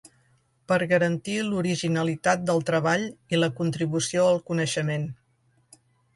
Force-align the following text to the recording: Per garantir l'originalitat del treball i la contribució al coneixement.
Per 0.71 0.77
garantir 0.91 1.35
l'originalitat 1.49 2.47
del 2.47 2.65
treball 2.71 3.05
i 3.37 3.43
la 3.43 3.51
contribució 3.61 4.27
al 4.31 4.43
coneixement. 4.51 5.07